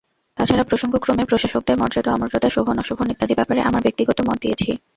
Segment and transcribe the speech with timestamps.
[0.37, 4.69] তাছাড়া প্রসঙ্গক্রমে প্রশাসকদের মর্যাদা-অমর্যাদা, শোভন-অশোভন, ইত্যাদি ব্যাপারে আমার ব্যক্তিগত মত দিয়েছি।